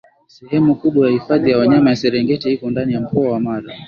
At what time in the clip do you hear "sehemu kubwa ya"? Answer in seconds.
0.27-1.11